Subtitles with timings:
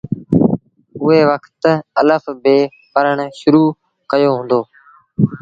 [1.03, 1.63] اُئي وکت
[1.99, 2.55] الڦ بي
[2.93, 3.65] پڙهڻ شرو
[4.11, 4.61] ڪيو هُݩدو۔